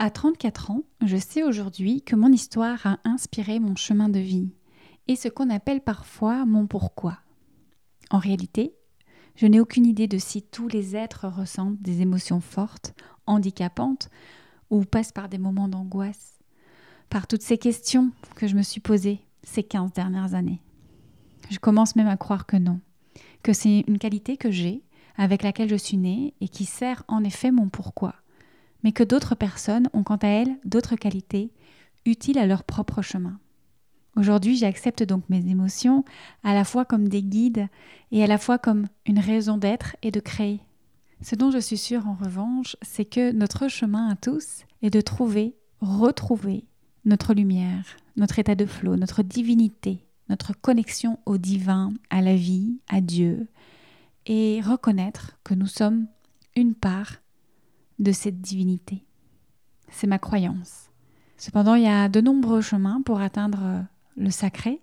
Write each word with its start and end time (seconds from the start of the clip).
À 0.00 0.10
34 0.10 0.70
ans, 0.70 0.84
je 1.04 1.16
sais 1.16 1.42
aujourd'hui 1.42 2.02
que 2.02 2.14
mon 2.14 2.30
histoire 2.30 2.86
a 2.86 3.00
inspiré 3.02 3.58
mon 3.58 3.74
chemin 3.74 4.08
de 4.08 4.20
vie 4.20 4.52
et 5.08 5.16
ce 5.16 5.26
qu'on 5.26 5.50
appelle 5.50 5.80
parfois 5.80 6.46
mon 6.46 6.68
pourquoi. 6.68 7.18
En 8.10 8.18
réalité, 8.18 8.76
je 9.34 9.46
n'ai 9.46 9.58
aucune 9.58 9.86
idée 9.86 10.06
de 10.06 10.18
si 10.18 10.42
tous 10.42 10.68
les 10.68 10.94
êtres 10.94 11.26
ressentent 11.26 11.82
des 11.82 12.00
émotions 12.00 12.40
fortes, 12.40 12.94
handicapantes 13.26 14.08
ou 14.70 14.84
passent 14.84 15.10
par 15.10 15.28
des 15.28 15.38
moments 15.38 15.66
d'angoisse, 15.66 16.38
par 17.10 17.26
toutes 17.26 17.42
ces 17.42 17.58
questions 17.58 18.12
que 18.36 18.46
je 18.46 18.54
me 18.54 18.62
suis 18.62 18.80
posées 18.80 19.18
ces 19.42 19.64
15 19.64 19.92
dernières 19.94 20.34
années. 20.34 20.62
Je 21.50 21.58
commence 21.58 21.96
même 21.96 22.06
à 22.06 22.16
croire 22.16 22.46
que 22.46 22.56
non, 22.56 22.78
que 23.42 23.52
c'est 23.52 23.82
une 23.88 23.98
qualité 23.98 24.36
que 24.36 24.52
j'ai, 24.52 24.84
avec 25.16 25.42
laquelle 25.42 25.68
je 25.68 25.74
suis 25.74 25.96
née 25.96 26.34
et 26.40 26.46
qui 26.46 26.66
sert 26.66 27.02
en 27.08 27.24
effet 27.24 27.50
mon 27.50 27.68
pourquoi 27.68 28.14
mais 28.82 28.92
que 28.92 29.02
d'autres 29.02 29.34
personnes 29.34 29.88
ont 29.92 30.02
quant 30.02 30.16
à 30.16 30.28
elles 30.28 30.58
d'autres 30.64 30.96
qualités 30.96 31.50
utiles 32.04 32.38
à 32.38 32.46
leur 32.46 32.64
propre 32.64 33.02
chemin. 33.02 33.38
Aujourd'hui, 34.16 34.56
j'accepte 34.56 35.02
donc 35.04 35.22
mes 35.28 35.48
émotions 35.48 36.04
à 36.42 36.54
la 36.54 36.64
fois 36.64 36.84
comme 36.84 37.08
des 37.08 37.22
guides 37.22 37.68
et 38.10 38.24
à 38.24 38.26
la 38.26 38.38
fois 38.38 38.58
comme 38.58 38.86
une 39.06 39.20
raison 39.20 39.58
d'être 39.58 39.96
et 40.02 40.10
de 40.10 40.20
créer. 40.20 40.60
Ce 41.22 41.34
dont 41.34 41.50
je 41.50 41.58
suis 41.58 41.78
sûre 41.78 42.06
en 42.08 42.14
revanche, 42.14 42.76
c'est 42.82 43.04
que 43.04 43.32
notre 43.32 43.68
chemin 43.68 44.08
à 44.08 44.16
tous 44.16 44.64
est 44.82 44.90
de 44.90 45.00
trouver, 45.00 45.54
retrouver 45.80 46.64
notre 47.04 47.34
lumière, 47.34 47.84
notre 48.16 48.38
état 48.38 48.54
de 48.54 48.66
flot, 48.66 48.96
notre 48.96 49.22
divinité, 49.22 50.04
notre 50.28 50.52
connexion 50.52 51.18
au 51.26 51.38
divin, 51.38 51.92
à 52.10 52.20
la 52.20 52.34
vie, 52.34 52.78
à 52.88 53.00
Dieu, 53.00 53.48
et 54.26 54.60
reconnaître 54.60 55.38
que 55.44 55.54
nous 55.54 55.66
sommes 55.66 56.06
une 56.54 56.74
part 56.74 57.12
de 57.98 58.12
cette 58.12 58.40
divinité. 58.40 59.04
C'est 59.90 60.06
ma 60.06 60.18
croyance. 60.18 60.90
Cependant, 61.36 61.74
il 61.74 61.84
y 61.84 61.88
a 61.88 62.08
de 62.08 62.20
nombreux 62.20 62.60
chemins 62.60 63.02
pour 63.02 63.20
atteindre 63.20 63.84
le 64.16 64.30
sacré, 64.30 64.80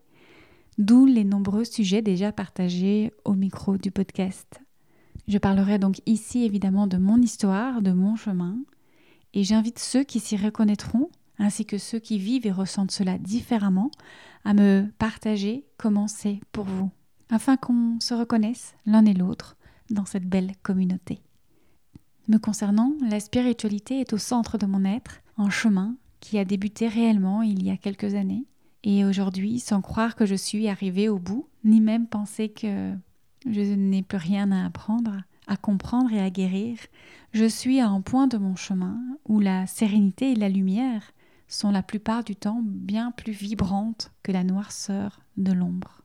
d'où 0.77 1.05
les 1.05 1.23
nombreux 1.23 1.65
sujets 1.65 2.01
déjà 2.01 2.31
partagés 2.31 3.13
au 3.23 3.33
micro 3.33 3.77
du 3.77 3.91
podcast. 3.91 4.61
Je 5.27 5.37
parlerai 5.37 5.79
donc 5.79 6.01
ici 6.05 6.43
évidemment 6.43 6.87
de 6.87 6.97
mon 6.97 7.21
histoire, 7.21 7.81
de 7.81 7.91
mon 7.91 8.15
chemin, 8.15 8.57
et 9.33 9.43
j'invite 9.43 9.79
ceux 9.79 10.03
qui 10.03 10.19
s'y 10.19 10.37
reconnaîtront, 10.37 11.09
ainsi 11.39 11.65
que 11.65 11.77
ceux 11.77 11.99
qui 11.99 12.19
vivent 12.19 12.47
et 12.47 12.51
ressentent 12.51 12.91
cela 12.91 13.17
différemment, 13.17 13.91
à 14.45 14.53
me 14.53 14.87
partager 14.97 15.65
comment 15.77 16.07
c'est 16.07 16.39
pour 16.51 16.65
vous, 16.65 16.91
afin 17.29 17.57
qu'on 17.57 17.99
se 17.99 18.13
reconnaisse 18.13 18.75
l'un 18.85 19.05
et 19.05 19.13
l'autre 19.13 19.57
dans 19.89 20.05
cette 20.05 20.27
belle 20.27 20.53
communauté. 20.63 21.24
Me 22.27 22.37
concernant, 22.37 22.93
la 23.01 23.19
spiritualité 23.19 23.99
est 23.99 24.13
au 24.13 24.17
centre 24.17 24.57
de 24.57 24.65
mon 24.65 24.83
être, 24.83 25.21
en 25.37 25.49
chemin 25.49 25.95
qui 26.19 26.39
a 26.39 26.45
débuté 26.45 26.87
réellement 26.87 27.43
il 27.43 27.63
y 27.63 27.69
a 27.69 27.77
quelques 27.77 28.15
années. 28.15 28.45
Et 28.83 29.05
aujourd'hui, 29.05 29.59
sans 29.59 29.81
croire 29.81 30.15
que 30.15 30.25
je 30.25 30.35
suis 30.35 30.67
arrivée 30.67 31.09
au 31.09 31.19
bout, 31.19 31.47
ni 31.63 31.81
même 31.81 32.07
penser 32.07 32.49
que 32.49 32.93
je 33.45 33.61
n'ai 33.61 34.01
plus 34.01 34.17
rien 34.17 34.51
à 34.51 34.65
apprendre, 34.65 35.21
à 35.47 35.57
comprendre 35.57 36.11
et 36.11 36.19
à 36.19 36.29
guérir, 36.29 36.77
je 37.33 37.45
suis 37.45 37.79
à 37.79 37.89
un 37.89 38.01
point 38.01 38.27
de 38.27 38.37
mon 38.37 38.55
chemin 38.55 38.99
où 39.27 39.39
la 39.39 39.67
sérénité 39.67 40.31
et 40.31 40.35
la 40.35 40.49
lumière 40.49 41.11
sont 41.47 41.69
la 41.69 41.83
plupart 41.83 42.23
du 42.23 42.35
temps 42.35 42.61
bien 42.63 43.11
plus 43.11 43.33
vibrantes 43.33 44.11
que 44.23 44.31
la 44.31 44.43
noirceur 44.43 45.21
de 45.37 45.51
l'ombre. 45.51 46.01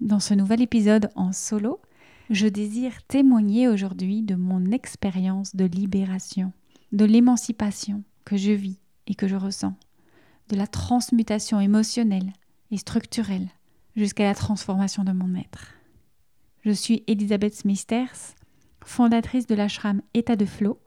Dans 0.00 0.20
ce 0.20 0.34
nouvel 0.34 0.62
épisode 0.62 1.10
en 1.16 1.32
solo, 1.32 1.80
je 2.30 2.46
désire 2.46 3.02
témoigner 3.04 3.68
aujourd'hui 3.68 4.22
de 4.22 4.34
mon 4.34 4.70
expérience 4.70 5.56
de 5.56 5.64
libération, 5.64 6.52
de 6.92 7.04
l'émancipation 7.04 8.02
que 8.24 8.36
je 8.36 8.52
vis 8.52 8.80
et 9.06 9.14
que 9.14 9.28
je 9.28 9.36
ressens, 9.36 9.74
de 10.48 10.56
la 10.56 10.66
transmutation 10.66 11.60
émotionnelle 11.60 12.32
et 12.70 12.76
structurelle 12.76 13.48
jusqu'à 13.96 14.24
la 14.24 14.34
transformation 14.34 15.04
de 15.04 15.12
mon 15.12 15.34
être. 15.34 15.74
Je 16.60 16.70
suis 16.70 17.02
Elisabeth 17.06 17.54
Smithers, 17.54 18.34
fondatrice 18.84 19.46
de 19.46 19.54
l'ashram 19.54 20.02
État 20.12 20.36
de 20.36 20.44
Flow. 20.44 20.78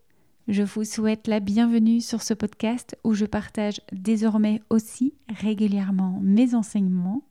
Je 0.48 0.62
vous 0.62 0.84
souhaite 0.84 1.28
la 1.28 1.40
bienvenue 1.40 2.02
sur 2.02 2.22
ce 2.22 2.36
podcast 2.36 2.96
où 3.04 3.14
je 3.14 3.26
partage 3.26 3.82
désormais 3.92 4.62
aussi 4.70 5.16
régulièrement 5.28 6.20
mes 6.22 6.54
enseignements 6.54 7.24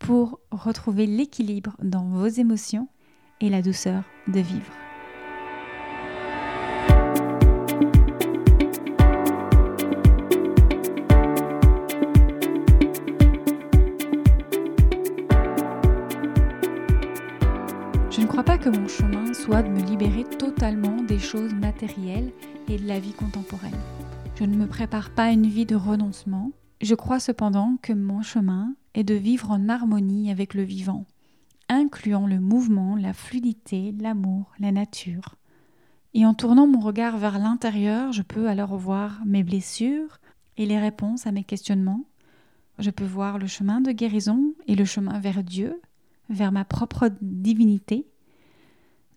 pour 0.00 0.40
retrouver 0.50 1.06
l'équilibre 1.06 1.76
dans 1.82 2.08
vos 2.08 2.26
émotions 2.26 2.88
et 3.44 3.50
la 3.50 3.60
douceur 3.60 4.02
de 4.26 4.40
vivre. 4.40 4.72
Je 18.10 18.20
ne 18.20 18.26
crois 18.26 18.44
pas 18.44 18.56
que 18.56 18.70
mon 18.70 18.88
chemin 18.88 19.34
soit 19.34 19.62
de 19.62 19.68
me 19.68 19.80
libérer 19.80 20.24
totalement 20.24 21.02
des 21.02 21.18
choses 21.18 21.52
matérielles 21.52 22.32
et 22.68 22.78
de 22.78 22.88
la 22.88 22.98
vie 22.98 23.12
contemporaine. 23.12 23.72
Je 24.36 24.44
ne 24.44 24.56
me 24.56 24.66
prépare 24.66 25.10
pas 25.10 25.24
à 25.24 25.32
une 25.32 25.46
vie 25.46 25.66
de 25.66 25.76
renoncement. 25.76 26.50
Je 26.80 26.94
crois 26.94 27.20
cependant 27.20 27.76
que 27.82 27.92
mon 27.92 28.22
chemin 28.22 28.74
est 28.94 29.04
de 29.04 29.14
vivre 29.14 29.50
en 29.50 29.68
harmonie 29.68 30.30
avec 30.30 30.54
le 30.54 30.62
vivant, 30.62 31.04
incluant 31.68 32.26
le 32.26 32.40
mouvement, 32.40 32.96
la 32.96 33.12
fluidité, 33.12 33.94
l'amour, 34.00 34.52
la 34.58 34.72
nature. 34.72 35.36
Et 36.14 36.24
en 36.24 36.34
tournant 36.34 36.66
mon 36.66 36.78
regard 36.78 37.18
vers 37.18 37.38
l'intérieur, 37.38 38.12
je 38.12 38.22
peux 38.22 38.48
alors 38.48 38.76
voir 38.76 39.20
mes 39.26 39.42
blessures 39.42 40.20
et 40.56 40.66
les 40.66 40.78
réponses 40.78 41.26
à 41.26 41.32
mes 41.32 41.44
questionnements. 41.44 42.04
Je 42.78 42.90
peux 42.90 43.04
voir 43.04 43.38
le 43.38 43.46
chemin 43.46 43.80
de 43.80 43.92
guérison 43.92 44.54
et 44.66 44.74
le 44.74 44.84
chemin 44.84 45.18
vers 45.18 45.42
Dieu, 45.42 45.80
vers 46.28 46.52
ma 46.52 46.64
propre 46.64 47.10
divinité, 47.20 48.06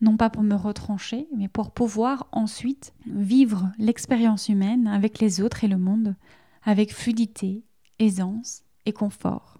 non 0.01 0.17
pas 0.17 0.29
pour 0.29 0.43
me 0.43 0.55
retrancher, 0.55 1.27
mais 1.35 1.47
pour 1.47 1.71
pouvoir 1.71 2.27
ensuite 2.31 2.93
vivre 3.05 3.71
l'expérience 3.79 4.49
humaine 4.49 4.87
avec 4.87 5.19
les 5.19 5.41
autres 5.41 5.63
et 5.63 5.67
le 5.67 5.77
monde, 5.77 6.15
avec 6.63 6.93
fluidité, 6.93 7.63
aisance 7.99 8.63
et 8.85 8.93
confort. 8.93 9.57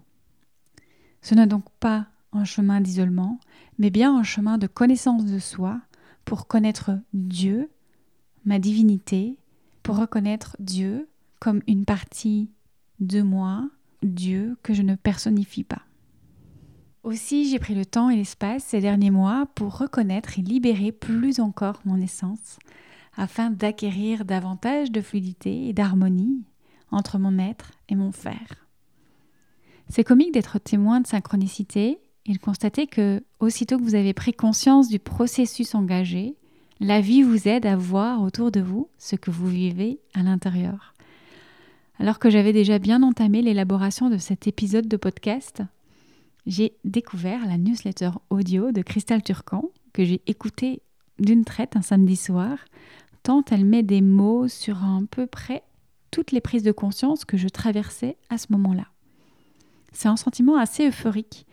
Ce 1.22 1.34
n'est 1.34 1.46
donc 1.46 1.64
pas 1.80 2.06
un 2.32 2.44
chemin 2.44 2.80
d'isolement, 2.80 3.40
mais 3.78 3.90
bien 3.90 4.16
un 4.16 4.22
chemin 4.22 4.58
de 4.58 4.66
connaissance 4.66 5.24
de 5.24 5.38
soi 5.38 5.80
pour 6.24 6.46
connaître 6.46 6.92
Dieu, 7.12 7.70
ma 8.44 8.58
divinité, 8.58 9.38
pour 9.82 9.96
reconnaître 9.96 10.56
Dieu 10.58 11.08
comme 11.40 11.62
une 11.66 11.84
partie 11.84 12.50
de 13.00 13.22
moi, 13.22 13.68
Dieu 14.02 14.56
que 14.62 14.74
je 14.74 14.82
ne 14.82 14.94
personnifie 14.94 15.64
pas. 15.64 15.82
Aussi, 17.04 17.48
j'ai 17.48 17.58
pris 17.58 17.74
le 17.74 17.86
temps 17.86 18.10
et 18.10 18.16
l'espace 18.16 18.64
ces 18.64 18.80
derniers 18.80 19.10
mois 19.10 19.46
pour 19.54 19.78
reconnaître 19.78 20.38
et 20.38 20.42
libérer 20.42 20.92
plus 20.92 21.40
encore 21.40 21.80
mon 21.84 22.00
essence, 22.00 22.58
afin 23.16 23.50
d'acquérir 23.50 24.24
davantage 24.24 24.92
de 24.92 25.00
fluidité 25.00 25.68
et 25.68 25.72
d'harmonie 25.72 26.42
entre 26.90 27.18
mon 27.18 27.38
être 27.38 27.72
et 27.88 27.94
mon 27.94 28.12
faire. 28.12 28.66
C'est 29.88 30.04
comique 30.04 30.32
d'être 30.32 30.58
témoin 30.58 31.00
de 31.00 31.06
synchronicité 31.06 31.98
de 32.34 32.38
constater 32.38 32.86
que, 32.86 33.22
aussitôt 33.40 33.78
que 33.78 33.82
vous 33.82 33.94
avez 33.94 34.12
pris 34.12 34.32
conscience 34.32 34.88
du 34.88 34.98
processus 34.98 35.74
engagé, 35.74 36.34
la 36.80 37.00
vie 37.00 37.22
vous 37.22 37.48
aide 37.48 37.66
à 37.66 37.76
voir 37.76 38.22
autour 38.22 38.50
de 38.50 38.60
vous 38.60 38.88
ce 38.98 39.16
que 39.16 39.30
vous 39.30 39.48
vivez 39.48 39.98
à 40.14 40.22
l'intérieur. 40.22 40.94
Alors 41.98 42.18
que 42.18 42.30
j'avais 42.30 42.52
déjà 42.52 42.78
bien 42.78 43.02
entamé 43.02 43.42
l'élaboration 43.42 44.08
de 44.08 44.18
cet 44.18 44.46
épisode 44.46 44.86
de 44.86 44.96
podcast, 44.96 45.62
j'ai 46.46 46.74
découvert 46.84 47.46
la 47.46 47.58
newsletter 47.58 48.10
audio 48.30 48.70
de 48.72 48.82
Cristal 48.82 49.22
Turcan 49.22 49.64
que 49.92 50.04
j'ai 50.04 50.22
écoutée 50.26 50.82
d'une 51.18 51.44
traite 51.44 51.76
un 51.76 51.82
samedi 51.82 52.14
soir, 52.14 52.58
tant 53.22 53.44
elle 53.50 53.64
met 53.64 53.82
des 53.82 54.00
mots 54.00 54.46
sur 54.46 54.76
à 54.84 55.00
peu 55.10 55.26
près 55.26 55.62
toutes 56.10 56.32
les 56.32 56.40
prises 56.40 56.62
de 56.62 56.72
conscience 56.72 57.24
que 57.24 57.36
je 57.36 57.48
traversais 57.48 58.16
à 58.30 58.38
ce 58.38 58.46
moment-là. 58.50 58.86
C'est 59.92 60.08
un 60.08 60.16
sentiment 60.16 60.56
assez 60.56 60.86
euphorique 60.88 61.46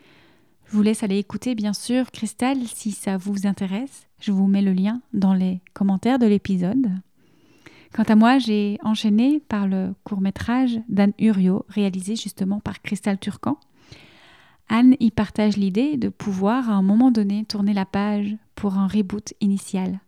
je 0.66 0.72
vous 0.72 0.82
laisse 0.82 1.04
aller 1.04 1.18
écouter, 1.18 1.56
bien 1.56 1.74
sûr, 1.74 2.12
Cristal, 2.12 2.58
si 2.68 2.92
ça 2.92 3.18
vous 3.18 3.46
intéresse. 3.46 4.08
Je 4.20 4.32
vous 4.32 4.48
mets 4.48 4.62
le 4.62 4.74
lien 4.74 5.02
dans 5.14 5.34
les 5.34 5.62
commentaires 5.74 6.20
de 6.20 6.26
l'épisode. 6.26 6.90
Quant 7.94 8.04
à 8.04 8.16
moi, 8.16 8.40
j'ai 8.40 8.78
enchaîné 8.84 9.40
par 9.40 9.68
le 9.68 9.94
court 10.04 10.22
métrage 10.22 10.80
d'Anne 10.90 11.14
Uriot, 11.20 11.66
réalisé 11.70 12.16
justement 12.16 12.60
par 12.60 12.82
Cristal 12.82 13.20
Turcan. 13.20 13.58
Anne 14.68 14.96
y 15.00 15.12
partage 15.12 15.58
l'idée 15.58 15.96
de 15.98 16.10
pouvoir 16.10 16.70
à 16.70 16.74
un 16.74 16.82
moment 16.82 17.12
donné 17.12 17.46
tourner 17.46 17.74
la 17.74 17.86
page 17.86 18.36
pour 18.56 18.78
un 18.78 18.88
reboot 18.88 19.34
initial, 19.40 20.00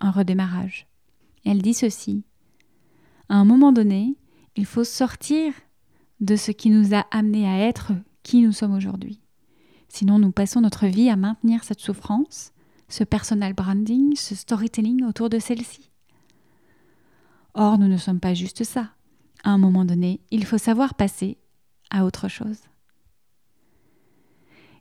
un 0.00 0.10
redémarrage. 0.10 0.86
Elle 1.44 1.62
dit 1.62 1.74
ceci. 1.74 2.24
À 3.28 3.36
un 3.36 3.44
moment 3.44 3.72
donné, 3.72 4.16
il 4.56 4.66
faut 4.66 4.84
sortir 4.84 5.52
de 6.20 6.34
ce 6.34 6.50
qui 6.50 6.70
nous 6.70 6.94
a 6.94 7.06
amené 7.10 7.48
à 7.48 7.58
être 7.58 7.92
qui 8.22 8.42
nous 8.42 8.52
sommes 8.52 8.74
aujourd'hui. 8.74 9.23
Sinon, 9.94 10.18
nous 10.18 10.32
passons 10.32 10.60
notre 10.60 10.88
vie 10.88 11.08
à 11.08 11.14
maintenir 11.14 11.62
cette 11.62 11.78
souffrance, 11.78 12.52
ce 12.88 13.04
personal 13.04 13.52
branding, 13.52 14.16
ce 14.16 14.34
storytelling 14.34 15.04
autour 15.04 15.30
de 15.30 15.38
celle-ci. 15.38 15.88
Or, 17.54 17.78
nous 17.78 17.86
ne 17.86 17.96
sommes 17.96 18.18
pas 18.18 18.34
juste 18.34 18.64
ça. 18.64 18.90
À 19.44 19.50
un 19.50 19.58
moment 19.58 19.84
donné, 19.84 20.18
il 20.32 20.44
faut 20.46 20.58
savoir 20.58 20.94
passer 20.94 21.38
à 21.90 22.04
autre 22.04 22.26
chose. 22.26 22.58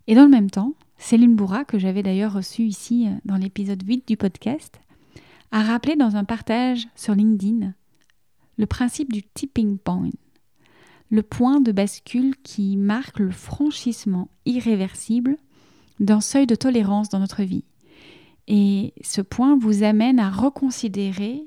Et 0.07 0.15
dans 0.15 0.24
le 0.24 0.31
même 0.31 0.50
temps, 0.50 0.74
Céline 0.98 1.36
Bourra, 1.36 1.63
que 1.63 1.77
j'avais 1.77 2.01
d'ailleurs 2.01 2.33
reçue 2.33 2.63
ici 2.63 3.07
euh, 3.07 3.12
dans 3.24 3.38
l'épisode 3.38 3.83
8 3.88 4.07
du 4.07 4.18
podcast, 4.18 4.81
a 5.51 5.62
rappelé 5.62 5.95
dans 5.95 6.16
un 6.16 6.24
partage 6.24 6.88
sur 6.95 7.13
LinkedIn 7.13 7.75
le 8.57 8.66
principe 8.66 9.13
du 9.13 9.21
tipping 9.21 9.77
point, 9.77 10.09
le 11.13 11.21
point 11.21 11.62
de 11.62 11.71
bascule 11.71 12.36
qui 12.42 12.75
marque 12.75 13.19
le 13.19 13.30
franchissement 13.30 14.30
irréversible 14.48 15.38
d'un 16.00 16.21
seuil 16.21 16.48
de 16.48 16.56
tolérance 16.56 17.10
dans 17.10 17.19
notre 17.19 17.44
vie. 17.44 17.65
Et 18.48 18.95
ce 19.04 19.21
point 19.21 19.56
vous 19.56 19.83
amène 19.83 20.18
à 20.18 20.31
reconsidérer 20.31 21.44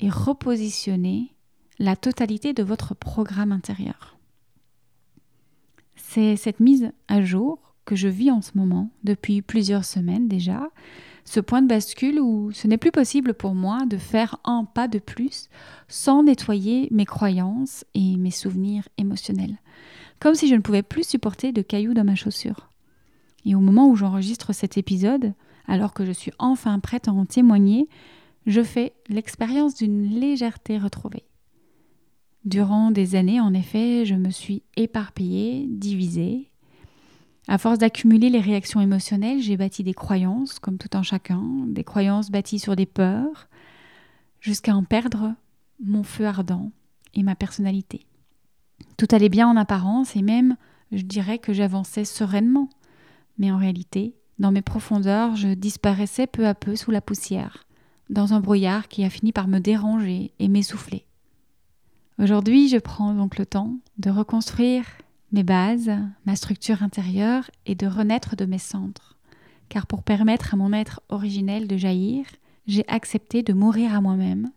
et 0.00 0.10
repositionner 0.10 1.32
la 1.78 1.94
totalité 1.94 2.54
de 2.54 2.64
votre 2.64 2.96
programme 2.96 3.52
intérieur. 3.52 4.18
C'est 5.94 6.34
cette 6.34 6.58
mise 6.58 6.90
à 7.06 7.22
jour 7.22 7.76
que 7.84 7.94
je 7.94 8.08
vis 8.08 8.32
en 8.32 8.42
ce 8.42 8.50
moment 8.56 8.90
depuis 9.04 9.42
plusieurs 9.42 9.84
semaines 9.84 10.26
déjà, 10.26 10.70
ce 11.28 11.40
point 11.40 11.60
de 11.60 11.68
bascule 11.68 12.20
où 12.20 12.52
ce 12.52 12.66
n'est 12.66 12.78
plus 12.78 12.90
possible 12.90 13.34
pour 13.34 13.54
moi 13.54 13.84
de 13.84 13.98
faire 13.98 14.38
un 14.44 14.64
pas 14.64 14.88
de 14.88 14.98
plus 14.98 15.50
sans 15.86 16.22
nettoyer 16.22 16.88
mes 16.90 17.04
croyances 17.04 17.84
et 17.92 18.16
mes 18.16 18.30
souvenirs 18.30 18.88
émotionnels, 18.96 19.58
comme 20.20 20.34
si 20.34 20.48
je 20.48 20.54
ne 20.54 20.62
pouvais 20.62 20.82
plus 20.82 21.06
supporter 21.06 21.52
de 21.52 21.60
cailloux 21.60 21.92
dans 21.92 22.04
ma 22.04 22.14
chaussure. 22.14 22.70
Et 23.44 23.54
au 23.54 23.60
moment 23.60 23.88
où 23.90 23.94
j'enregistre 23.94 24.54
cet 24.54 24.78
épisode, 24.78 25.34
alors 25.66 25.92
que 25.92 26.06
je 26.06 26.12
suis 26.12 26.32
enfin 26.38 26.78
prête 26.80 27.08
à 27.08 27.12
en 27.12 27.26
témoigner, 27.26 27.88
je 28.46 28.62
fais 28.62 28.94
l'expérience 29.10 29.74
d'une 29.74 30.08
légèreté 30.08 30.78
retrouvée. 30.78 31.24
Durant 32.46 32.90
des 32.90 33.16
années, 33.16 33.40
en 33.40 33.52
effet, 33.52 34.06
je 34.06 34.14
me 34.14 34.30
suis 34.30 34.62
éparpillée, 34.76 35.66
divisée, 35.68 36.47
à 37.48 37.56
force 37.56 37.78
d'accumuler 37.78 38.28
les 38.28 38.40
réactions 38.40 38.80
émotionnelles, 38.80 39.40
j'ai 39.40 39.56
bâti 39.56 39.82
des 39.82 39.94
croyances, 39.94 40.58
comme 40.58 40.76
tout 40.76 40.96
un 40.96 41.02
chacun, 41.02 41.42
des 41.66 41.82
croyances 41.82 42.30
bâties 42.30 42.58
sur 42.58 42.76
des 42.76 42.84
peurs, 42.84 43.48
jusqu'à 44.40 44.76
en 44.76 44.84
perdre 44.84 45.34
mon 45.82 46.02
feu 46.02 46.26
ardent 46.26 46.70
et 47.14 47.22
ma 47.22 47.34
personnalité. 47.34 48.06
Tout 48.98 49.08
allait 49.12 49.30
bien 49.30 49.48
en 49.48 49.56
apparence 49.56 50.14
et 50.14 50.22
même, 50.22 50.56
je 50.92 51.02
dirais 51.02 51.38
que 51.38 51.54
j'avançais 51.54 52.04
sereinement. 52.04 52.68
Mais 53.38 53.50
en 53.50 53.56
réalité, 53.56 54.14
dans 54.38 54.52
mes 54.52 54.62
profondeurs, 54.62 55.34
je 55.34 55.48
disparaissais 55.48 56.26
peu 56.26 56.46
à 56.46 56.54
peu 56.54 56.76
sous 56.76 56.90
la 56.90 57.00
poussière, 57.00 57.64
dans 58.10 58.34
un 58.34 58.40
brouillard 58.40 58.88
qui 58.88 59.04
a 59.04 59.10
fini 59.10 59.32
par 59.32 59.48
me 59.48 59.58
déranger 59.58 60.32
et 60.38 60.48
m'essouffler. 60.48 61.06
Aujourd'hui, 62.18 62.68
je 62.68 62.78
prends 62.78 63.14
donc 63.14 63.38
le 63.38 63.46
temps 63.46 63.76
de 63.96 64.10
reconstruire 64.10 64.84
mes 65.32 65.42
bases, 65.42 65.90
ma 66.24 66.36
structure 66.36 66.82
intérieure 66.82 67.50
et 67.66 67.74
de 67.74 67.86
renaître 67.86 68.36
de 68.36 68.44
mes 68.44 68.58
centres. 68.58 69.18
Car 69.68 69.86
pour 69.86 70.02
permettre 70.02 70.54
à 70.54 70.56
mon 70.56 70.72
être 70.72 71.02
originel 71.08 71.68
de 71.68 71.76
jaillir, 71.76 72.24
j'ai 72.66 72.84
accepté 72.88 73.42
de 73.42 73.52
mourir 73.52 73.94
à 73.94 74.00
moi-même 74.00 74.50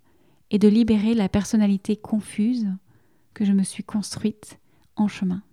et 0.49 0.59
de 0.59 0.67
libérer 0.67 1.13
la 1.13 1.29
personnalité 1.29 1.95
confuse 1.95 2.67
que 3.33 3.45
je 3.45 3.53
me 3.53 3.63
suis 3.63 3.83
construite 3.83 4.59
en 4.95 5.07
chemin. 5.07 5.43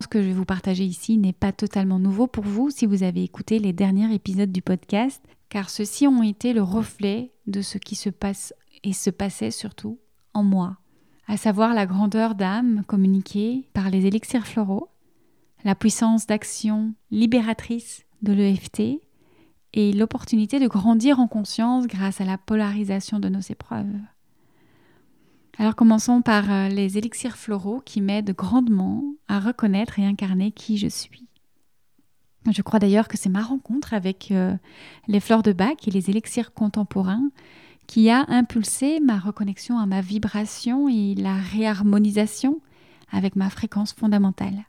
Ce 0.00 0.08
que 0.08 0.20
je 0.20 0.28
vais 0.28 0.34
vous 0.34 0.44
partager 0.44 0.84
ici 0.84 1.16
n'est 1.16 1.32
pas 1.32 1.52
totalement 1.52 1.98
nouveau 1.98 2.26
pour 2.26 2.44
vous 2.44 2.70
si 2.70 2.86
vous 2.86 3.02
avez 3.02 3.22
écouté 3.22 3.58
les 3.58 3.72
derniers 3.72 4.12
épisodes 4.12 4.52
du 4.52 4.62
podcast, 4.62 5.24
car 5.48 5.70
ceux-ci 5.70 6.06
ont 6.06 6.22
été 6.22 6.52
le 6.52 6.62
reflet 6.62 7.32
de 7.46 7.62
ce 7.62 7.78
qui 7.78 7.94
se 7.94 8.10
passe 8.10 8.52
et 8.82 8.92
se 8.92 9.10
passait 9.10 9.50
surtout 9.50 9.98
en 10.32 10.42
moi 10.42 10.78
à 11.26 11.36
savoir 11.36 11.74
la 11.74 11.86
grandeur 11.86 12.34
d'âme 12.34 12.82
communiquée 12.86 13.68
par 13.72 13.90
les 13.90 14.06
élixirs 14.06 14.46
floraux, 14.46 14.90
la 15.64 15.74
puissance 15.74 16.26
d'action 16.26 16.94
libératrice 17.10 18.04
de 18.22 18.32
l'EFT 18.32 19.00
et 19.72 19.92
l'opportunité 19.92 20.60
de 20.60 20.68
grandir 20.68 21.18
en 21.18 21.26
conscience 21.26 21.86
grâce 21.86 22.20
à 22.20 22.24
la 22.24 22.38
polarisation 22.38 23.18
de 23.18 23.28
nos 23.28 23.40
épreuves. 23.40 23.98
Alors 25.58 25.76
commençons 25.76 26.20
par 26.20 26.50
euh, 26.50 26.68
les 26.68 26.98
élixirs 26.98 27.36
floraux 27.36 27.80
qui 27.84 28.00
m'aident 28.00 28.34
grandement 28.34 29.04
à 29.28 29.38
reconnaître 29.38 29.98
et 29.98 30.04
incarner 30.04 30.50
qui 30.50 30.78
je 30.78 30.88
suis. 30.88 31.28
Je 32.50 32.60
crois 32.60 32.78
d'ailleurs 32.78 33.08
que 33.08 33.16
c'est 33.16 33.28
ma 33.28 33.42
rencontre 33.42 33.94
avec 33.94 34.30
euh, 34.30 34.54
les 35.08 35.20
fleurs 35.20 35.42
de 35.42 35.52
bac 35.52 35.88
et 35.88 35.90
les 35.90 36.10
élixirs 36.10 36.52
contemporains 36.52 37.30
qui 37.86 38.10
a 38.10 38.24
impulsé 38.28 39.00
ma 39.00 39.18
reconnexion 39.18 39.78
à 39.78 39.86
ma 39.86 40.00
vibration 40.00 40.88
et 40.88 41.14
la 41.14 41.34
réharmonisation 41.34 42.60
avec 43.10 43.36
ma 43.36 43.50
fréquence 43.50 43.92
fondamentale. 43.92 44.64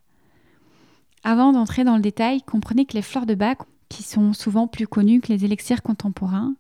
Avant 1.24 1.52
d'entrer 1.52 1.84
dans 1.84 1.96
le 1.96 2.02
détail, 2.02 2.42
comprenez 2.44 2.86
que 2.86 2.94
les 2.94 3.02
fleurs 3.02 3.26
de 3.26 3.36
bac, 3.36 3.60
qui 3.90 4.04
sont 4.04 4.34
souvent 4.34 4.68
plus 4.68 4.88
connues 4.88 5.22
que 5.22 5.32
les 5.32 5.46
élixirs 5.46 5.82
contemporains, 5.82 6.54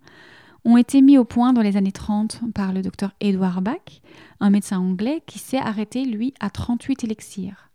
ont 0.63 0.77
été 0.77 1.01
mis 1.01 1.17
au 1.17 1.25
point 1.25 1.53
dans 1.53 1.61
les 1.61 1.77
années 1.77 1.91
30 1.91 2.41
par 2.53 2.73
le 2.73 2.81
docteur 2.81 3.11
Edward 3.19 3.63
Bach, 3.63 4.01
un 4.39 4.49
médecin 4.49 4.79
anglais 4.79 5.21
qui 5.27 5.37
s'est 5.37 5.59
arrêté, 5.59 6.05
lui, 6.05 6.33
à 6.39 6.49
38 6.49 7.03
élixirs. 7.03 7.69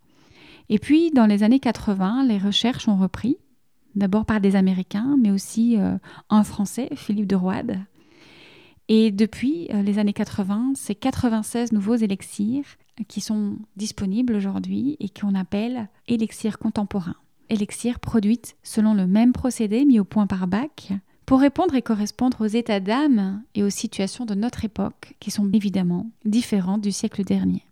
Et 0.68 0.78
puis, 0.78 1.10
dans 1.10 1.26
les 1.26 1.42
années 1.42 1.60
80, 1.60 2.24
les 2.24 2.38
recherches 2.38 2.88
ont 2.88 2.96
repris, 2.96 3.36
d'abord 3.94 4.24
par 4.24 4.40
des 4.40 4.56
Américains, 4.56 5.16
mais 5.20 5.30
aussi 5.30 5.78
euh, 5.78 5.96
un 6.28 6.42
Français, 6.42 6.88
Philippe 6.96 7.28
de 7.28 7.36
Roide, 7.36 7.78
et 8.92 9.12
depuis 9.12 9.68
euh, 9.72 9.82
les 9.82 10.00
années 10.00 10.12
80, 10.12 10.72
c'est 10.74 10.96
96 10.96 11.70
nouveaux 11.70 11.94
élixirs 11.94 12.64
qui 13.06 13.20
sont 13.20 13.56
disponibles 13.76 14.34
aujourd'hui 14.34 14.96
et 14.98 15.08
qu'on 15.08 15.36
appelle 15.36 15.88
élixirs 16.08 16.58
contemporains. 16.58 17.14
Élixirs 17.50 18.00
produites 18.00 18.56
selon 18.64 18.92
le 18.94 19.06
même 19.06 19.32
procédé 19.32 19.84
mis 19.84 20.00
au 20.00 20.04
point 20.04 20.26
par 20.26 20.48
Bach 20.48 20.90
pour 21.24 21.38
répondre 21.38 21.76
et 21.76 21.82
correspondre 21.82 22.40
aux 22.40 22.48
états 22.48 22.80
d'âme 22.80 23.44
et 23.54 23.62
aux 23.62 23.70
situations 23.70 24.26
de 24.26 24.34
notre 24.34 24.64
époque 24.64 25.14
qui 25.20 25.30
sont 25.30 25.48
évidemment 25.52 26.10
différentes 26.24 26.80
du 26.80 26.90
siècle 26.90 27.22
dernier. 27.22 27.64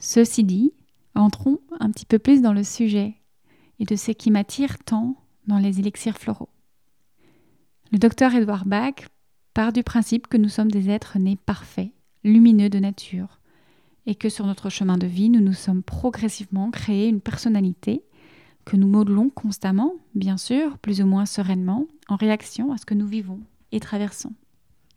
Ceci 0.00 0.42
dit, 0.42 0.72
entrons 1.14 1.60
un 1.78 1.92
petit 1.92 2.06
peu 2.06 2.18
plus 2.18 2.42
dans 2.42 2.52
le 2.52 2.64
sujet 2.64 3.14
et 3.78 3.84
de 3.84 3.94
ce 3.94 4.10
qui 4.10 4.32
m'attire 4.32 4.76
tant 4.80 5.14
dans 5.46 5.58
les 5.58 5.78
élixirs 5.78 6.18
floraux. 6.18 6.48
Le 7.92 7.98
docteur 7.98 8.34
Edward 8.34 8.66
Bach 8.66 9.06
part 9.58 9.72
du 9.72 9.82
principe 9.82 10.28
que 10.28 10.36
nous 10.36 10.48
sommes 10.48 10.70
des 10.70 10.88
êtres 10.88 11.18
nés 11.18 11.34
parfaits, 11.34 11.90
lumineux 12.22 12.68
de 12.68 12.78
nature, 12.78 13.40
et 14.06 14.14
que 14.14 14.28
sur 14.28 14.46
notre 14.46 14.70
chemin 14.70 14.96
de 14.96 15.08
vie, 15.08 15.30
nous 15.30 15.40
nous 15.40 15.52
sommes 15.52 15.82
progressivement 15.82 16.70
créés 16.70 17.08
une 17.08 17.20
personnalité 17.20 18.04
que 18.64 18.76
nous 18.76 18.86
modelons 18.86 19.30
constamment, 19.30 19.94
bien 20.14 20.36
sûr, 20.36 20.78
plus 20.78 21.00
ou 21.00 21.06
moins 21.06 21.26
sereinement, 21.26 21.88
en 22.06 22.14
réaction 22.14 22.70
à 22.70 22.78
ce 22.78 22.86
que 22.86 22.94
nous 22.94 23.08
vivons 23.08 23.40
et 23.72 23.80
traversons. 23.80 24.32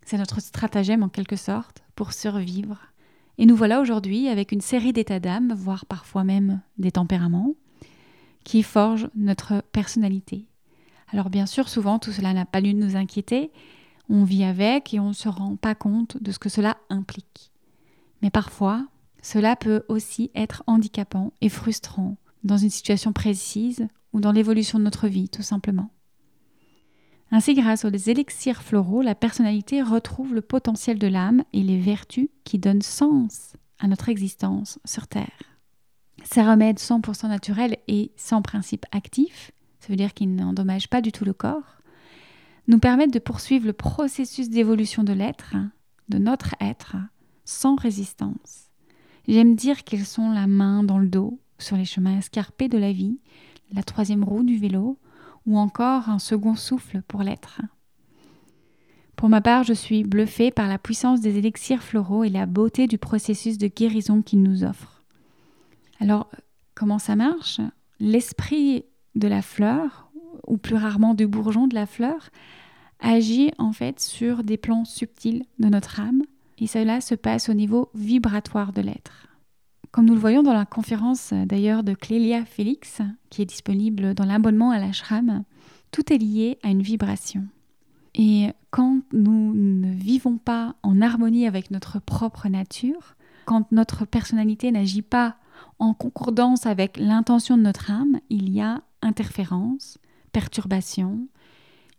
C'est 0.06 0.20
notre 0.20 0.40
stratagème 0.40 1.02
en 1.02 1.10
quelque 1.10 1.38
sorte 1.38 1.82
pour 1.96 2.14
survivre. 2.14 2.78
Et 3.40 3.48
nous 3.48 3.56
voilà 3.56 3.82
aujourd'hui 3.82 4.28
avec 4.28 4.52
une 4.52 4.62
série 4.62 4.94
d'états 4.94 5.20
d'âme, 5.20 5.56
voire 5.56 5.88
parfois 5.88 6.24
même 6.24 6.62
des 6.78 6.92
tempéraments, 6.92 7.56
qui 8.44 8.62
forgent 8.62 9.10
notre 9.16 9.64
personnalité. 9.72 10.46
Alors 11.12 11.32
bien 11.32 11.48
sûr, 11.48 11.68
souvent 11.68 11.98
tout 11.98 12.12
cela 12.12 12.36
n'a 12.36 12.46
pas 12.46 12.62
lieu 12.62 12.74
de 12.74 12.78
nous 12.78 12.96
inquiéter, 12.96 13.50
on 14.12 14.24
vit 14.24 14.44
avec 14.44 14.94
et 14.94 15.00
on 15.00 15.10
ne 15.10 15.14
se 15.14 15.30
rend 15.30 15.56
pas 15.56 15.74
compte 15.74 16.22
de 16.22 16.32
ce 16.32 16.40
que 16.40 16.50
cela 16.50 16.78
implique. 16.90 17.52
Mais 18.22 18.30
parfois, 18.30 18.86
cela 19.22 19.56
peut 19.56 19.84
aussi 19.88 20.32
être 20.36 20.64
handicapant 20.68 21.34
et 21.42 21.50
frustrant 21.50 22.18
dans 22.44 22.58
une 22.58 22.70
situation 22.70 23.14
précise 23.14 23.88
ou 24.14 24.20
dans 24.20 24.32
l'évolution 24.32 24.80
de 24.80 24.84
notre 24.84 25.08
vie, 25.08 25.30
tout 25.30 25.44
simplement. 25.44 25.92
Ainsi, 27.32 27.54
grâce 27.54 27.86
aux 27.86 27.90
élixirs 27.90 28.62
floraux, 28.62 29.02
la 29.02 29.16
personnalité 29.16 29.82
retrouve 29.82 30.34
le 30.34 30.42
potentiel 30.42 31.00
de 31.00 31.08
l'âme 31.08 31.44
et 31.54 31.64
les 31.64 31.80
vertus 31.80 32.28
qui 32.44 32.60
donnent 32.60 32.82
sens 32.82 33.54
à 33.80 33.88
notre 33.88 34.10
existence 34.10 34.80
sur 34.84 35.08
Terre. 35.08 35.32
Ces 36.24 36.42
remèdes 36.42 36.78
100% 36.78 37.30
naturels 37.30 37.78
et 37.88 38.12
sans 38.18 38.42
principe 38.42 38.86
actif, 38.92 39.52
ça 39.80 39.88
veut 39.88 39.96
dire 39.96 40.14
qu'ils 40.14 40.36
n'endommagent 40.36 40.90
pas 40.90 41.02
du 41.02 41.14
tout 41.14 41.26
le 41.26 41.34
corps, 41.34 41.81
nous 42.68 42.80
permettent 42.80 43.14
de 43.14 43.20
poursuivre 43.20 43.68
le 43.68 43.74
processus 43.74 44.50
d'évolution 44.50 45.04
de 45.04 45.14
l'être, 45.14 45.56
de 46.10 46.18
notre 46.18 46.56
être, 46.60 46.98
sans 47.46 47.76
résistance. 47.76 48.70
J'aime 49.28 49.56
dire 49.56 49.84
qu'ils 49.84 50.06
sont 50.06 50.32
la 50.32 50.48
main 50.48 50.84
dans 50.84 51.00
le 51.00 51.08
dos, 51.08 51.40
sur 51.58 51.78
les 51.78 51.86
chemins 51.86 52.18
escarpés 52.18 52.70
de 52.70 52.78
la 52.78 52.92
vie, 52.92 53.20
la 53.74 53.84
troisième 53.84 54.24
roue 54.24 54.44
du 54.44 54.58
vélo, 54.58 54.98
ou 55.46 55.58
encore 55.58 56.10
un 56.10 56.20
second 56.20 56.56
souffle 56.56 57.02
pour 57.08 57.24
l'être. 57.24 57.62
Pour 59.16 59.30
ma 59.30 59.42
part, 59.42 59.64
je 59.64 59.74
suis 59.74 60.04
bluffée 60.04 60.50
par 60.50 60.68
la 60.68 60.80
puissance 60.80 61.22
des 61.22 61.38
élixirs 61.38 61.84
floraux 61.84 62.24
et 62.24 62.30
la 62.30 62.46
beauté 62.46 62.88
du 62.88 62.98
processus 62.98 63.58
de 63.58 63.68
guérison 63.68 64.22
qu'ils 64.22 64.42
nous 64.42 64.64
offrent. 64.64 65.04
Alors, 66.00 66.32
comment 66.74 66.98
ça 66.98 67.16
marche? 67.16 67.62
L'esprit 68.00 68.86
de 69.14 69.28
la 69.28 69.44
fleur, 69.44 70.11
ou 70.48 70.58
plus 70.58 70.76
rarement 70.76 71.14
du 71.14 71.28
bourgeon 71.28 71.68
de 71.68 71.76
la 71.76 71.86
fleur, 71.86 72.30
agit 73.00 73.52
en 73.58 73.72
fait 73.72 74.00
sur 74.00 74.44
des 74.44 74.58
plans 74.58 74.86
subtils 74.86 75.46
de 75.60 75.68
notre 75.68 76.00
âme 76.00 76.24
et 76.60 76.68
cela 76.68 77.02
se 77.02 77.16
passe 77.16 77.50
au 77.50 77.54
niveau 77.54 77.90
vibratoire 77.96 78.72
de 78.72 78.82
l'être. 78.82 79.28
Comme 79.92 80.06
nous 80.06 80.14
le 80.14 80.20
voyons 80.20 80.44
dans 80.44 80.54
la 80.54 80.66
conférence 80.66 81.34
d'ailleurs 81.34 81.84
de 81.84 81.94
Clélia 81.94 82.46
Félix, 82.46 83.02
qui 83.30 83.42
est 83.42 83.46
disponible 83.46 84.14
dans 84.14 84.26
l'abonnement 84.26 84.72
à 84.72 84.80
l'ashram, 84.80 85.44
tout 85.92 86.14
est 86.14 86.18
lié 86.18 86.60
à 86.64 86.70
une 86.70 86.82
vibration. 86.82 87.46
Et 88.16 88.52
quand 88.70 89.02
nous 89.12 89.54
ne 89.54 89.92
vivons 89.92 90.38
pas 90.38 90.76
en 90.84 91.02
harmonie 91.02 91.48
avec 91.48 91.72
notre 91.72 92.00
propre 92.00 92.48
nature, 92.48 93.16
quand 93.46 93.72
notre 93.72 94.06
personnalité 94.06 94.72
n'agit 94.72 95.02
pas 95.02 95.36
en 95.80 95.94
concordance 95.94 96.66
avec 96.66 96.98
l'intention 96.98 97.58
de 97.58 97.64
notre 97.64 97.92
âme, 97.92 98.20
il 98.30 98.50
y 98.50 98.62
a 98.62 98.82
interférence, 99.02 99.98
perturbation, 100.32 101.28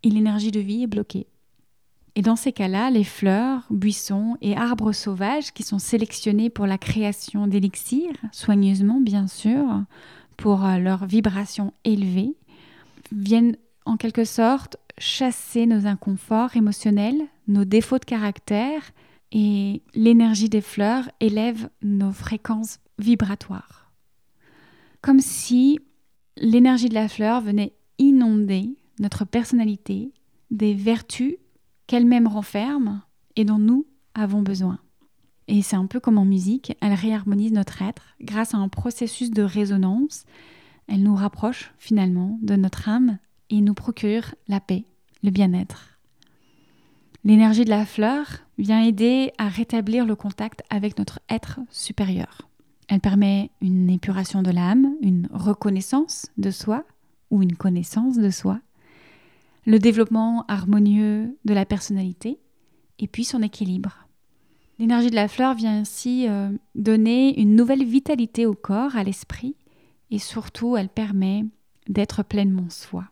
et 0.03 0.11
l'énergie 0.11 0.51
de 0.51 0.61
vie 0.61 0.83
est 0.83 0.89
bloquée. 0.89 1.27
Et 2.15 2.23
dans 2.23 2.37
ces 2.37 2.53
cas-là, 2.53 2.91
les 2.91 3.05
fleurs, 3.05 3.67
buissons 3.71 4.37
et 4.43 4.57
arbres 4.57 4.93
sauvages 4.93 5.53
qui 5.53 5.62
sont 5.62 5.79
sélectionnés 5.79 6.51
pour 6.51 6.67
la 6.67 6.77
création 6.77 7.47
d'élixirs, 7.47 8.17
soigneusement 8.33 9.01
bien 9.01 9.27
sûr, 9.27 9.67
pour 10.37 10.65
euh, 10.65 10.79
leur 10.79 11.07
vibration 11.07 11.73
élevée, 11.85 12.35
viennent 13.12 13.57
en 13.87 13.97
quelque 13.97 14.25
sorte 14.25 14.77
chasser 14.99 15.67
nos 15.67 15.87
inconforts 15.87 16.57
émotionnels, 16.57 17.23
nos 17.49 17.65
défauts 17.65 17.99
de 17.99 18.05
caractère, 18.05 18.83
et 19.33 19.83
l'énergie 19.95 20.51
des 20.51 20.61
fleurs 20.61 21.11
élève 21.21 21.71
nos 21.83 22.12
fréquences 22.12 22.81
vibratoires. 22.99 23.91
Comme 25.01 25.21
si 25.21 25.81
l'énergie 26.37 26.91
de 26.91 26.95
la 26.95 27.09
fleur 27.09 27.41
venait 27.41 27.73
inonder 28.02 28.76
notre 28.99 29.25
personnalité 29.25 30.12
des 30.50 30.75
vertus 30.75 31.37
qu'elle-même 31.87 32.26
renferme 32.26 33.02
et 33.37 33.44
dont 33.44 33.59
nous 33.59 33.87
avons 34.14 34.42
besoin. 34.42 34.78
Et 35.49 35.62
c'est 35.62 35.76
un 35.76 35.87
peu 35.87 36.00
comme 36.00 36.18
en 36.18 36.25
musique, 36.25 36.76
elle 36.80 36.94
réharmonise 36.94 37.52
notre 37.52 37.82
être 37.82 38.02
grâce 38.21 38.54
à 38.54 38.59
un 38.59 38.68
processus 38.68 39.30
de 39.30 39.42
résonance. 39.42 40.25
Elle 40.88 41.02
nous 41.02 41.14
rapproche 41.14 41.73
finalement 41.78 42.38
de 42.42 42.56
notre 42.56 42.88
âme 42.88 43.18
et 43.50 43.61
nous 43.61 43.75
procure 43.75 44.35
la 44.49 44.61
paix, 44.61 44.85
le 45.23 45.30
bien-être. 45.30 45.99
L'énergie 47.25 47.64
de 47.64 47.71
la 47.71 47.87
fleur 47.87 48.26
vient 48.59 48.82
aider 48.82 49.32
à 49.38 49.49
rétablir 49.49 50.06
le 50.06 50.16
contact 50.16 50.62
avec 50.71 50.99
notre 50.99 51.21
être 51.28 51.61
supérieur. 51.71 52.49
Elle 52.88 53.00
permet 53.00 53.50
une 53.61 53.90
épuration 53.90 54.42
de 54.42 54.50
l'âme, 54.50 54.94
une 55.00 55.28
reconnaissance 55.32 56.26
de 56.37 56.50
soi 56.50 56.85
ou 57.33 57.43
une 57.43 57.57
connaissance 57.57 58.19
de 58.19 58.31
soi, 58.31 58.61
le 59.67 59.79
développement 59.79 60.45
harmonieux 60.47 61.37
de 61.45 61.55
la 61.55 61.65
personnalité 61.65 62.39
et 62.99 63.09
puis 63.09 63.25
son 63.25 63.43
équilibre. 63.43 64.07
L'énergie 64.79 65.11
de 65.11 65.17
la 65.17 65.29
fleur 65.29 65.55
vient 65.55 65.81
ainsi 65.81 66.27
euh, 66.29 66.51
donner 66.75 67.41
une 67.41 67.57
nouvelle 67.57 67.85
vitalité 67.85 68.47
au 68.47 68.55
corps, 68.55 68.97
à 68.97 69.03
l'esprit 69.03 69.57
et 70.11 70.19
surtout 70.19 70.77
elle 70.77 70.89
permet 70.89 71.45
d'être 71.89 72.23
pleinement 72.23 72.69
soi. 72.69 73.05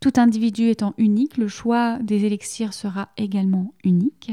Tout 0.00 0.12
individu 0.16 0.68
étant 0.68 0.94
unique, 0.98 1.36
le 1.36 1.48
choix 1.48 1.98
des 1.98 2.24
élixirs 2.24 2.74
sera 2.74 3.10
également 3.16 3.74
unique 3.84 4.32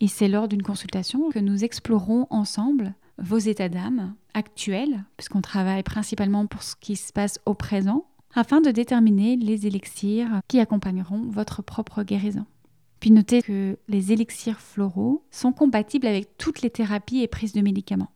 et 0.00 0.08
c'est 0.08 0.28
lors 0.28 0.48
d'une 0.48 0.62
consultation 0.62 1.30
que 1.30 1.38
nous 1.38 1.64
explorons 1.64 2.26
ensemble 2.30 2.94
vos 3.18 3.38
états 3.38 3.68
d'âme 3.68 4.14
actuels, 4.34 5.04
puisqu'on 5.16 5.40
travaille 5.40 5.82
principalement 5.82 6.46
pour 6.46 6.62
ce 6.62 6.76
qui 6.76 6.94
se 6.94 7.12
passe 7.12 7.40
au 7.46 7.54
présent, 7.54 8.06
afin 8.38 8.60
de 8.60 8.70
déterminer 8.70 9.34
les 9.34 9.66
élixirs 9.66 10.42
qui 10.46 10.60
accompagneront 10.60 11.28
votre 11.28 11.60
propre 11.60 12.04
guérison. 12.04 12.46
Puis 13.00 13.10
notez 13.10 13.42
que 13.42 13.76
les 13.88 14.12
élixirs 14.12 14.60
floraux 14.60 15.24
sont 15.32 15.52
compatibles 15.52 16.06
avec 16.06 16.38
toutes 16.38 16.62
les 16.62 16.70
thérapies 16.70 17.22
et 17.22 17.26
prises 17.26 17.52
de 17.52 17.62
médicaments. 17.62 18.12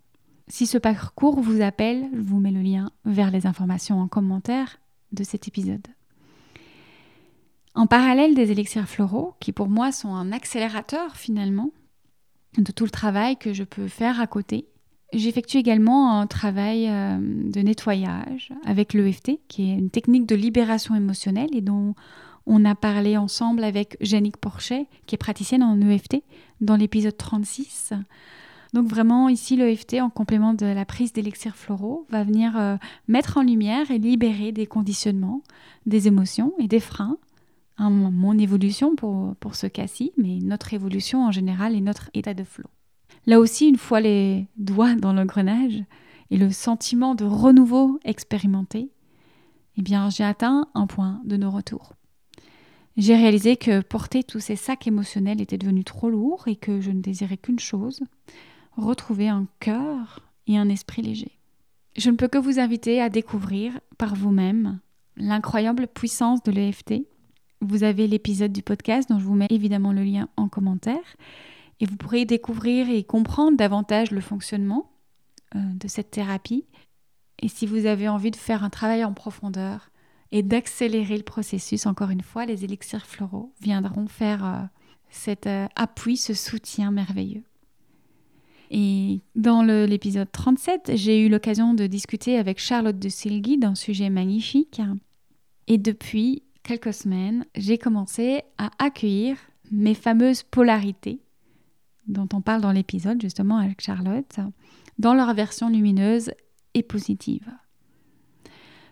Si 0.46 0.66
ce 0.66 0.78
parcours 0.78 1.40
vous 1.40 1.60
appelle, 1.60 2.08
je 2.14 2.20
vous 2.20 2.38
mets 2.38 2.52
le 2.52 2.62
lien 2.62 2.92
vers 3.04 3.32
les 3.32 3.48
informations 3.48 4.00
en 4.00 4.06
commentaire 4.06 4.78
de 5.10 5.24
cet 5.24 5.48
épisode. 5.48 5.88
En 7.74 7.88
parallèle 7.88 8.36
des 8.36 8.52
élixirs 8.52 8.88
floraux, 8.88 9.34
qui 9.40 9.50
pour 9.50 9.68
moi 9.68 9.90
sont 9.90 10.14
un 10.14 10.30
accélérateur 10.30 11.16
finalement 11.16 11.70
de 12.58 12.70
tout 12.70 12.84
le 12.84 12.90
travail 12.90 13.36
que 13.36 13.52
je 13.52 13.64
peux 13.64 13.88
faire 13.88 14.20
à 14.20 14.28
côté, 14.28 14.68
J'effectue 15.12 15.58
également 15.58 16.18
un 16.18 16.26
travail 16.26 16.88
euh, 16.88 17.18
de 17.20 17.60
nettoyage 17.60 18.50
avec 18.64 18.94
l'EFT, 18.94 19.40
qui 19.46 19.70
est 19.70 19.74
une 19.74 19.90
technique 19.90 20.26
de 20.26 20.34
libération 20.34 20.94
émotionnelle 20.94 21.50
et 21.52 21.60
dont 21.60 21.94
on 22.46 22.64
a 22.64 22.74
parlé 22.74 23.18
ensemble 23.18 23.62
avec 23.62 23.96
Jannick 24.00 24.38
Porchet, 24.38 24.86
qui 25.06 25.14
est 25.14 25.18
praticienne 25.18 25.62
en 25.62 25.78
EFT, 25.80 26.22
dans 26.62 26.76
l'épisode 26.76 27.16
36. 27.16 27.92
Donc 28.72 28.88
vraiment 28.88 29.28
ici 29.28 29.56
l'EFT, 29.56 30.00
en 30.00 30.08
complément 30.08 30.54
de 30.54 30.64
la 30.64 30.86
prise 30.86 31.12
d'élixirs 31.12 31.56
floraux, 31.56 32.06
va 32.08 32.24
venir 32.24 32.56
euh, 32.56 32.76
mettre 33.06 33.36
en 33.36 33.42
lumière 33.42 33.90
et 33.90 33.98
libérer 33.98 34.50
des 34.50 34.66
conditionnements, 34.66 35.42
des 35.84 36.08
émotions 36.08 36.54
et 36.58 36.68
des 36.68 36.80
freins. 36.80 37.18
mon 37.78 38.38
évolution 38.38 38.96
pour, 38.96 39.36
pour 39.36 39.56
ce 39.56 39.66
cas-ci, 39.66 40.12
mais 40.16 40.38
notre 40.40 40.72
évolution 40.72 41.26
en 41.26 41.32
général 41.32 41.74
et 41.74 41.82
notre 41.82 42.08
état 42.14 42.32
de 42.32 42.44
flow. 42.44 42.70
Là 43.26 43.38
aussi, 43.38 43.68
une 43.68 43.76
fois 43.76 44.00
les 44.00 44.48
doigts 44.56 44.94
dans 44.94 45.12
l'engrenage 45.12 45.82
et 46.30 46.36
le 46.36 46.50
sentiment 46.50 47.14
de 47.14 47.24
renouveau 47.24 48.00
expérimenté, 48.04 48.90
eh 49.76 49.82
bien, 49.82 50.10
j'ai 50.10 50.24
atteint 50.24 50.66
un 50.74 50.86
point 50.86 51.20
de 51.24 51.36
non-retour. 51.36 51.94
J'ai 52.96 53.16
réalisé 53.16 53.56
que 53.56 53.80
porter 53.80 54.22
tous 54.22 54.40
ces 54.40 54.56
sacs 54.56 54.86
émotionnels 54.86 55.40
était 55.40 55.56
devenu 55.56 55.82
trop 55.82 56.10
lourd 56.10 56.46
et 56.46 56.56
que 56.56 56.80
je 56.80 56.90
ne 56.90 57.00
désirais 57.00 57.38
qu'une 57.38 57.58
chose, 57.58 58.00
retrouver 58.76 59.28
un 59.28 59.46
cœur 59.60 60.20
et 60.46 60.58
un 60.58 60.68
esprit 60.68 61.02
léger. 61.02 61.38
Je 61.96 62.10
ne 62.10 62.16
peux 62.16 62.28
que 62.28 62.38
vous 62.38 62.58
inviter 62.58 63.00
à 63.00 63.08
découvrir 63.08 63.78
par 63.98 64.14
vous-même 64.14 64.80
l'incroyable 65.16 65.86
puissance 65.86 66.42
de 66.42 66.52
l'EFT. 66.52 67.06
Vous 67.60 67.84
avez 67.84 68.06
l'épisode 68.06 68.52
du 68.52 68.62
podcast 68.62 69.08
dont 69.08 69.18
je 69.18 69.24
vous 69.24 69.34
mets 69.34 69.46
évidemment 69.50 69.92
le 69.92 70.02
lien 70.02 70.28
en 70.36 70.48
commentaire 70.48 71.16
et 71.82 71.86
vous 71.86 71.96
pourrez 71.96 72.24
découvrir 72.24 72.88
et 72.88 73.02
comprendre 73.02 73.56
davantage 73.56 74.12
le 74.12 74.20
fonctionnement 74.20 74.92
euh, 75.56 75.58
de 75.74 75.88
cette 75.88 76.12
thérapie. 76.12 76.64
Et 77.40 77.48
si 77.48 77.66
vous 77.66 77.86
avez 77.86 78.08
envie 78.08 78.30
de 78.30 78.36
faire 78.36 78.62
un 78.62 78.70
travail 78.70 79.04
en 79.04 79.12
profondeur 79.12 79.90
et 80.30 80.44
d'accélérer 80.44 81.16
le 81.16 81.24
processus, 81.24 81.86
encore 81.86 82.10
une 82.10 82.22
fois, 82.22 82.46
les 82.46 82.64
élixirs 82.64 83.04
floraux 83.04 83.52
viendront 83.60 84.06
faire 84.06 84.44
euh, 84.44 84.62
cet 85.10 85.48
euh, 85.48 85.66
appui, 85.74 86.16
ce 86.16 86.34
soutien 86.34 86.92
merveilleux. 86.92 87.42
Et 88.70 89.20
dans 89.34 89.62
l'épisode 89.62 90.30
37, 90.30 90.92
j'ai 90.94 91.26
eu 91.26 91.28
l'occasion 91.28 91.74
de 91.74 91.88
discuter 91.88 92.38
avec 92.38 92.60
Charlotte 92.60 92.98
de 92.98 93.08
Silgui 93.08 93.58
d'un 93.58 93.74
sujet 93.74 94.08
magnifique. 94.08 94.80
Et 95.66 95.78
depuis 95.78 96.44
quelques 96.62 96.94
semaines, 96.94 97.44
j'ai 97.56 97.76
commencé 97.76 98.42
à 98.56 98.70
accueillir 98.78 99.36
mes 99.72 99.94
fameuses 99.94 100.44
polarités 100.44 101.20
dont 102.06 102.28
on 102.32 102.40
parle 102.40 102.60
dans 102.60 102.72
l'épisode 102.72 103.20
justement 103.20 103.58
avec 103.58 103.80
Charlotte, 103.80 104.40
dans 104.98 105.14
leur 105.14 105.32
version 105.34 105.68
lumineuse 105.68 106.32
et 106.74 106.82
positive. 106.82 107.48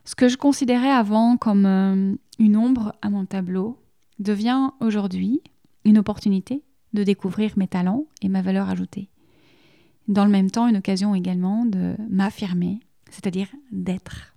Ce 0.04 0.14
que 0.14 0.28
je 0.28 0.36
considérais 0.36 0.90
avant 0.90 1.36
comme 1.36 1.66
euh, 1.66 2.14
une 2.38 2.56
ombre 2.56 2.94
à 3.02 3.10
mon 3.10 3.26
tableau 3.26 3.78
devient 4.18 4.70
aujourd'hui 4.80 5.42
une 5.84 5.98
opportunité 5.98 6.62
de 6.92 7.04
découvrir 7.04 7.52
mes 7.56 7.68
talents 7.68 8.06
et 8.22 8.28
ma 8.28 8.42
valeur 8.42 8.68
ajoutée. 8.68 9.08
Dans 10.08 10.24
le 10.24 10.30
même 10.30 10.50
temps, 10.50 10.66
une 10.66 10.78
occasion 10.78 11.14
également 11.14 11.64
de 11.64 11.94
m'affirmer, 12.08 12.80
c'est-à-dire 13.10 13.48
d'être. 13.70 14.34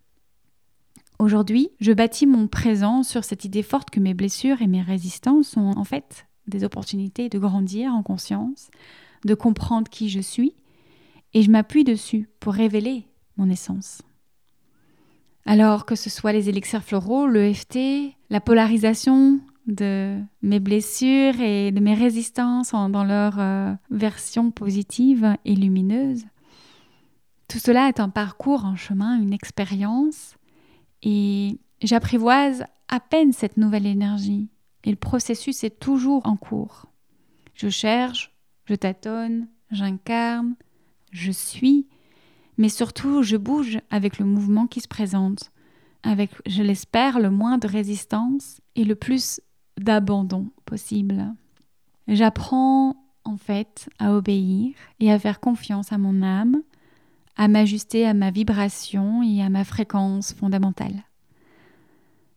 Aujourd'hui, 1.20 1.70
je 1.80 1.92
bâtis 1.92 2.28
mon 2.28 2.48
présent 2.48 3.02
sur 3.02 3.24
cette 3.24 3.46
idée 3.46 3.64
forte 3.64 3.90
que 3.90 4.00
mes 4.00 4.14
blessures 4.14 4.62
et 4.62 4.68
mes 4.68 4.82
résistances 4.82 5.48
sont 5.48 5.74
en 5.78 5.84
fait 5.84 6.28
des 6.48 6.64
opportunités 6.64 7.30
de 7.30 7.40
grandir 7.40 7.94
en 7.94 8.04
conscience, 8.04 8.70
de 9.26 9.34
comprendre 9.34 9.90
qui 9.90 10.10
je 10.10 10.20
suis, 10.20 10.54
et 11.34 11.42
je 11.42 11.50
m'appuie 11.50 11.84
dessus 11.84 12.30
pour 12.40 12.54
révéler 12.54 13.08
mon 13.38 13.50
essence. 13.50 14.02
Alors 15.46 15.86
que 15.86 15.96
ce 15.96 16.10
soit 16.10 16.32
les 16.32 16.50
élixirs 16.50 16.84
floraux, 16.84 17.28
l'EFT, 17.28 18.14
la 18.30 18.40
polarisation 18.40 19.40
de 19.68 20.20
mes 20.42 20.60
blessures 20.60 21.40
et 21.40 21.72
de 21.72 21.80
mes 21.80 21.96
résistances 21.96 22.72
dans 22.72 23.04
leur 23.04 23.40
euh, 23.40 23.74
version 23.90 24.52
positive 24.52 25.36
et 25.46 25.56
lumineuse, 25.56 26.26
tout 27.48 27.60
cela 27.60 27.88
est 27.88 28.00
un 28.00 28.10
parcours, 28.10 28.66
un 28.66 28.76
chemin, 28.76 29.22
une 29.22 29.34
expérience, 29.34 30.36
et 31.02 31.60
j'apprivoise 31.82 32.66
à 32.88 33.00
peine 33.00 33.34
cette 33.34 33.58
nouvelle 33.58 33.86
énergie 33.86 34.50
et 34.84 34.90
le 34.90 34.98
processus 34.98 35.64
est 35.64 35.80
toujours 35.80 36.26
en 36.26 36.36
cours. 36.36 36.88
Je 37.54 37.70
cherche, 37.70 38.32
je 38.66 38.76
tâtonne, 38.76 39.48
j'incarne, 39.72 40.56
je 41.12 41.32
suis, 41.32 41.88
mais 42.58 42.70
surtout 42.70 43.24
je 43.24 43.38
bouge 43.38 43.80
avec 43.90 44.20
le 44.20 44.26
mouvement 44.26 44.68
qui 44.68 44.82
se 44.82 44.88
présente, 44.88 45.52
avec, 46.04 46.32
je 46.46 46.62
l'espère, 46.62 47.20
le 47.20 47.30
moins 47.30 47.58
de 47.58 47.68
résistance 47.68 48.60
et 48.76 48.84
le 48.84 48.96
plus 48.96 49.40
d'abandon 49.78 50.50
possible. 50.66 51.34
J'apprends 52.08 52.98
en 53.24 53.38
fait 53.38 53.90
à 54.00 54.14
obéir 54.14 54.76
et 55.00 55.12
à 55.12 55.20
faire 55.20 55.40
confiance 55.40 55.92
à 55.94 55.98
mon 55.98 56.22
âme, 56.22 56.62
à 57.38 57.48
m'ajuster 57.48 58.06
à 58.06 58.14
ma 58.14 58.32
vibration 58.32 59.24
et 59.24 59.42
à 59.42 59.50
ma 59.50 59.64
fréquence 59.64 60.34
fondamentale. 60.34 61.04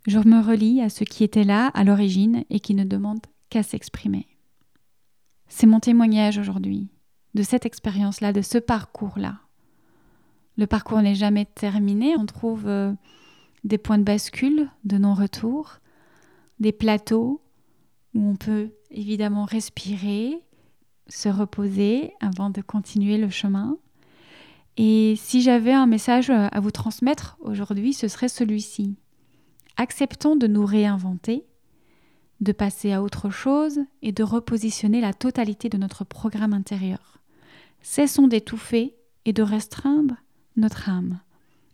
Je 0.06 0.20
me 0.20 0.40
relie 0.40 0.80
à 0.82 0.88
ce 0.88 1.02
qui 1.02 1.24
était 1.24 1.44
là 1.44 1.66
à 1.74 1.82
l'origine 1.82 2.44
et 2.48 2.60
qui 2.60 2.74
ne 2.74 2.84
demande 2.84 3.18
qu'à 3.50 3.64
s'exprimer. 3.64 4.26
C'est 5.48 5.66
mon 5.66 5.80
témoignage 5.80 6.38
aujourd'hui 6.38 6.88
de 7.34 7.42
cette 7.42 7.66
expérience-là, 7.66 8.32
de 8.32 8.40
ce 8.40 8.58
parcours-là. 8.58 9.40
Le 10.56 10.66
parcours 10.66 11.02
n'est 11.02 11.16
jamais 11.16 11.44
terminé, 11.44 12.16
on 12.16 12.24
trouve 12.24 12.66
euh, 12.66 12.92
des 13.64 13.78
points 13.78 13.98
de 13.98 14.04
bascule, 14.04 14.70
de 14.84 14.96
non-retour, 14.96 15.80
des 16.60 16.72
plateaux 16.72 17.42
où 18.14 18.30
on 18.30 18.36
peut 18.36 18.70
évidemment 18.90 19.44
respirer, 19.44 20.40
se 21.08 21.28
reposer 21.28 22.12
avant 22.20 22.50
de 22.50 22.62
continuer 22.62 23.18
le 23.18 23.28
chemin. 23.28 23.76
Et 24.76 25.14
si 25.16 25.42
j'avais 25.42 25.72
un 25.72 25.86
message 25.86 26.30
à 26.30 26.60
vous 26.60 26.70
transmettre 26.70 27.36
aujourd'hui, 27.40 27.92
ce 27.92 28.08
serait 28.08 28.28
celui-ci. 28.28 28.96
Acceptons 29.76 30.36
de 30.36 30.46
nous 30.46 30.64
réinventer, 30.64 31.44
de 32.40 32.52
passer 32.52 32.92
à 32.92 33.02
autre 33.02 33.30
chose 33.30 33.80
et 34.02 34.12
de 34.12 34.22
repositionner 34.22 35.00
la 35.00 35.12
totalité 35.12 35.68
de 35.68 35.78
notre 35.78 36.04
programme 36.04 36.52
intérieur. 36.52 37.18
Cessons 37.82 38.26
d'étouffer 38.26 38.94
et 39.24 39.32
de 39.32 39.42
restreindre 39.42 40.16
notre 40.56 40.88
âme. 40.88 41.20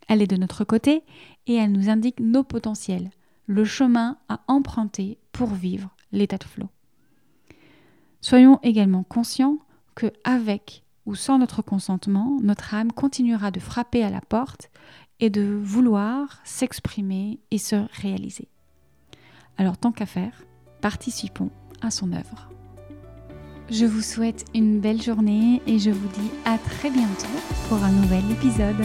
Elle 0.08 0.22
est 0.22 0.26
de 0.26 0.36
notre 0.36 0.64
côté 0.64 1.04
et 1.46 1.54
elle 1.54 1.72
nous 1.72 1.88
indique 1.88 2.20
nos 2.20 2.42
potentiels, 2.42 3.10
le 3.46 3.64
chemin 3.64 4.18
à 4.28 4.40
emprunter 4.48 5.18
pour 5.32 5.48
vivre 5.48 5.90
l'état 6.12 6.38
de 6.38 6.44
flot. 6.44 6.68
Soyons 8.20 8.58
également 8.62 9.02
conscients 9.04 9.58
que 9.94 10.12
avec 10.24 10.84
ou 11.06 11.14
sans 11.16 11.38
notre 11.38 11.62
consentement, 11.62 12.38
notre 12.42 12.74
âme 12.74 12.92
continuera 12.92 13.50
de 13.50 13.58
frapper 13.58 14.04
à 14.04 14.10
la 14.10 14.20
porte 14.20 14.70
et 15.22 15.30
de 15.30 15.56
vouloir 15.62 16.40
s'exprimer 16.44 17.38
et 17.52 17.58
se 17.58 17.76
réaliser. 18.02 18.48
Alors 19.56 19.78
tant 19.78 19.92
qu'à 19.92 20.04
faire, 20.04 20.42
participons 20.80 21.50
à 21.80 21.92
son 21.92 22.12
œuvre. 22.12 22.50
Je 23.70 23.86
vous 23.86 24.02
souhaite 24.02 24.44
une 24.52 24.80
belle 24.80 25.00
journée 25.00 25.62
et 25.66 25.78
je 25.78 25.90
vous 25.90 26.08
dis 26.08 26.30
à 26.44 26.58
très 26.58 26.90
bientôt 26.90 27.38
pour 27.68 27.82
un 27.84 27.92
nouvel 27.92 28.28
épisode. 28.32 28.84